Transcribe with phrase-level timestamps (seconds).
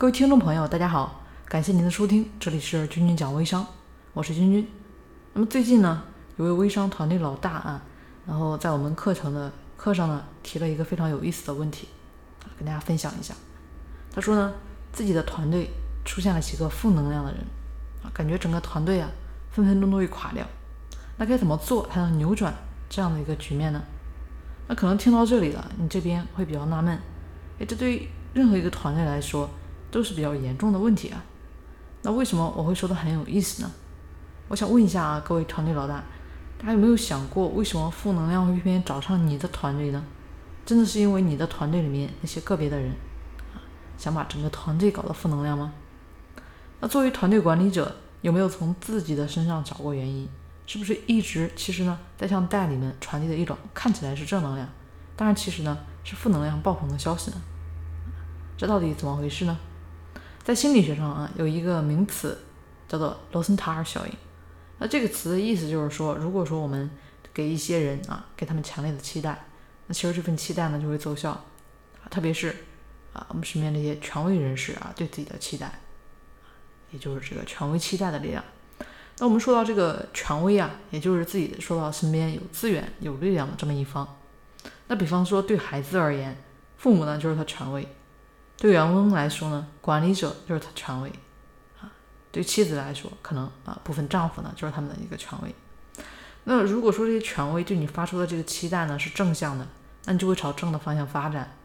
[0.00, 3.66] 各位听众朋友，大家好，感谢您的收听，这里是君君讲微商，
[4.14, 4.66] 我是君君。
[5.34, 6.02] 那么最近呢，
[6.38, 7.82] 有位微商团队老大啊，
[8.26, 11.86] 然后在我们课程的课上呢，提了一个非常有意思的问题，
[12.56, 13.34] 跟大家分享一下。
[14.10, 14.54] 他说呢，
[14.90, 15.68] 自己的团队
[16.06, 17.42] 出现了几个负能量的人
[18.02, 19.10] 啊，感觉整个团队啊，
[19.50, 20.42] 分分钟都会垮掉。
[21.18, 22.54] 那该怎么做才能扭转
[22.88, 23.82] 这样的一个局面呢？
[24.66, 26.98] 那可能听到这里了，你这边会比较纳闷，
[27.58, 29.46] 哎，这对任何一个团队来说
[29.90, 31.22] 都是比较严重的问题啊。
[32.02, 33.70] 那为什么我会说的很有意思呢？
[34.48, 36.02] 我想问一下啊，各位团队老大，
[36.58, 40.04] 大家有没有想过，为什么负能量会偏偏找上你的团队呢？
[40.64, 42.90] 真的是因为你的团队里面那些个别的人
[43.54, 43.60] 啊，
[43.98, 45.72] 想把整个团队搞得负能量吗？
[46.80, 50.28] 那作为团队管理者，有没有从自己的身上找过原因？
[50.66, 54.68] 是不是一直其实呢，在向代理们传递的一种看起来是正能量，
[55.16, 57.36] 当然其实呢是负能量爆棚的消息呢？
[58.56, 59.58] 这到底怎么回事呢？
[60.42, 62.38] 在心理学上啊，有一个名词
[62.88, 64.12] 叫做罗森塔尔效应。
[64.78, 66.90] 那这个词的意思就是说，如果说我们
[67.32, 69.46] 给一些人啊，给他们强烈的期待，
[69.86, 71.44] 那其实这份期待呢就会奏效，
[72.10, 72.56] 特别是
[73.12, 75.80] 啊我们身边这些权威人士啊对自己的期待，
[76.90, 78.42] 也就是这个权威期待的力量。
[79.18, 84.16] 那我们说到这个权威啊，也就是自己说到身边有资源、有力量的这么一方。
[84.86, 86.34] 那比方说对孩子而言，
[86.78, 87.82] 父母呢就是他权威；
[88.60, 91.08] 对员工来说呢，管理者就是他权威；
[91.80, 91.88] 啊，
[92.30, 95.54] 对妻子来说，可能啊部分丈夫呢就是他们的一个权威。
[96.44, 99.66] 那如果说这些权威对你发出的这个期待呢是正向的，
[100.04, 101.56] 那你就会朝正的方向发展。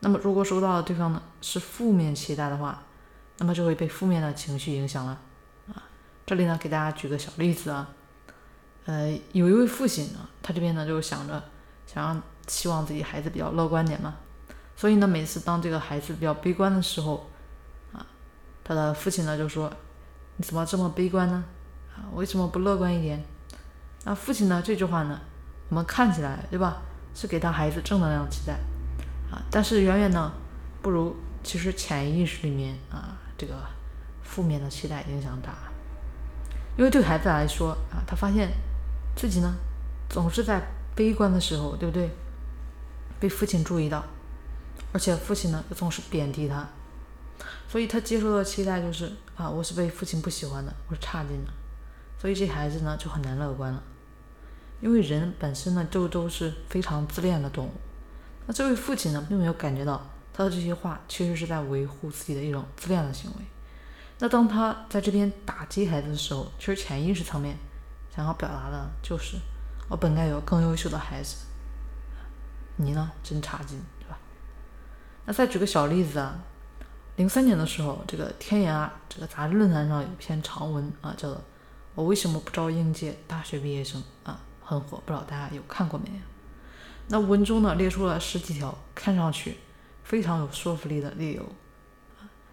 [0.00, 2.82] 那么如果收到的对方呢是负面期待的话，
[3.38, 5.20] 那么就会被负面的情绪影响了。
[5.72, 5.78] 啊
[6.26, 7.88] 这里呢，给大家举个小例子啊，
[8.86, 11.40] 呃，有一位父亲呢，他这边呢就想着
[11.86, 14.16] 想让希望自己孩子比较乐观点嘛，
[14.82, 17.30] 所以呢，每次当这个孩子比较悲观的时候，
[17.92, 18.04] 啊，
[18.64, 19.72] 他的父亲呢就说
[20.38, 21.44] ：“你怎么这么悲观呢？
[21.94, 23.22] 啊，为什么不乐观一点？”
[24.02, 25.20] 那父亲呢这句话呢，
[25.68, 26.82] 我们看起来对吧，
[27.14, 28.54] 是给他孩子正能量期待
[29.30, 30.32] 啊，但是远远呢
[30.82, 31.14] 不如
[31.44, 33.54] 其实潜意识里面啊这个
[34.24, 35.54] 负面的期待影响大。
[36.76, 38.50] 因为对孩子来说啊，他发现
[39.14, 39.54] 自己呢
[40.08, 40.60] 总是在
[40.96, 42.10] 悲观的时候，对不对？
[43.20, 44.04] 被父亲注意到，
[44.92, 46.68] 而且父亲呢又总是贬低他，
[47.66, 51.50] 所以他接受的期待就是啊，我是被父亲不喜欢的，我是差劲的，
[52.18, 53.82] 所以这孩子呢就很难乐观了。
[54.80, 57.72] 因为人本身呢就都是非常自恋的动物，
[58.46, 63.44] 那这位父亲呢并没有感觉到他的这些话其实是在维护自己的一种自恋的行为。
[64.18, 67.56] 那当他在这边打击孩子的时候，其实潜意识层面
[68.14, 69.36] 想要表达的就是，
[69.88, 71.36] 我本该有更优秀的孩子，
[72.76, 74.18] 你呢真差劲，对吧？
[75.24, 76.38] 那再举个小例子啊，
[77.16, 81.36] 零三年的时候，这个天涯这个杂志论坛上有一篇长文啊，叫做
[81.94, 86.10] 《我为什么不招应届大学毕业生》啊，很火，不知道大家有看过没？
[87.08, 89.58] 那文中呢列出了十几条看上去
[90.02, 91.46] 非常有说服力的理由。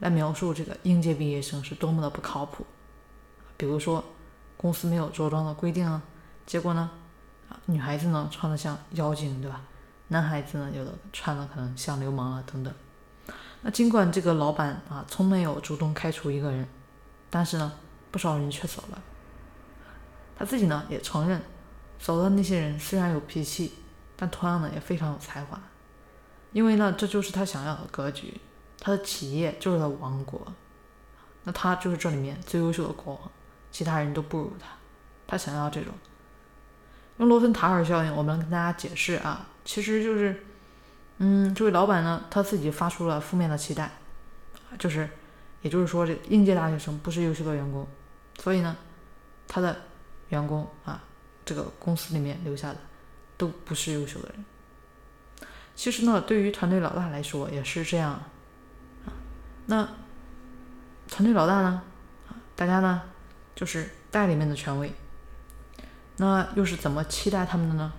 [0.00, 2.66] 来描述这个应届毕业生是多么的不靠谱，
[3.56, 4.04] 比如说
[4.56, 6.02] 公司没有着装的规定啊，
[6.44, 6.90] 结果呢，
[7.48, 9.62] 啊女孩子呢穿的像妖精，对吧？
[10.14, 12.72] 男孩子呢有的穿的可能像流氓啊等等。
[13.62, 16.68] 那尽管这个老板啊从没有主动开除一个人，
[17.28, 17.72] 但是呢
[18.12, 19.02] 不少人却走了。
[20.38, 21.42] 他自己呢也承认，
[21.98, 23.74] 走的那些人虽然有脾气，
[24.14, 25.60] 但同样呢也非常有才华，
[26.52, 28.40] 因为呢这就是他想要的格局。
[28.78, 30.40] 他的企业就是他王国，
[31.42, 33.30] 那他就是这里面最优秀的国王，
[33.72, 34.68] 其他人都不如他。
[35.26, 35.92] 他想要这种
[37.18, 40.44] 用罗森塔尔效应，我们跟大家解释啊，其实就是，
[41.18, 43.90] 嗯，这位老板呢，他自己发出了负面的期待，
[44.78, 45.08] 就是，
[45.62, 47.86] 也就是说，这应届大学生不是优秀的员工，
[48.40, 48.76] 所以呢，
[49.46, 49.76] 他的
[50.30, 51.02] 员工啊，
[51.44, 52.78] 这个公司里面留下的
[53.36, 54.44] 都不是优秀的人。
[55.76, 58.28] 其实呢，对于团队老大来说也是这样啊。
[59.66, 59.88] 那
[61.08, 61.82] 团队老大呢？
[62.56, 63.02] 大家呢，
[63.54, 64.92] 就是代里面的权威。
[66.16, 67.92] 那又是怎么期待他们的呢？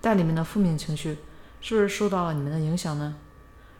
[0.00, 1.18] 代理们的负面情绪
[1.60, 3.14] 是不是受到了你们的影响呢？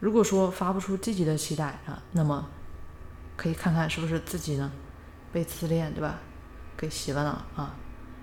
[0.00, 2.48] 如果说发不出积极的期待啊，那么
[3.36, 4.70] 可以看看是不是自己呢
[5.32, 6.18] 被自恋对吧
[6.76, 7.74] 给洗了脑啊？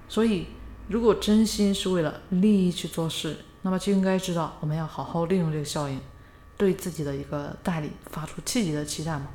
[0.07, 0.47] 所以，
[0.87, 5.99] 如果真心是为了利益去做事，那么就应该知道我们要好好利用这个效应。
[6.57, 9.27] 对自己的一个代理发出积极的期待嘛，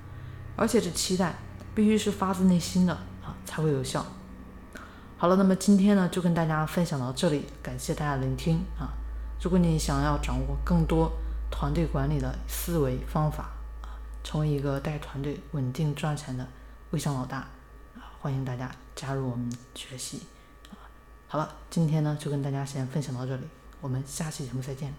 [0.57, 1.35] 而且这期待
[1.75, 4.07] 必须是发自内心的啊，才会有效。
[5.21, 8.89] 好了，那么今天呢就跟大家分享到这里，感谢大家聆听啊。
[9.43, 11.13] 如果你想要掌握更多
[11.51, 13.51] 团队管理的思维方法
[13.83, 16.49] 啊，成为一个带团队稳定赚钱的
[16.93, 17.37] 微商老大
[17.97, 18.17] 啊！
[18.23, 20.23] 欢迎大家加入我们学习
[20.71, 20.89] 啊！
[21.29, 23.47] 好了，今天呢就跟大家先分享到这里，
[23.83, 24.91] 我们下期节目再见。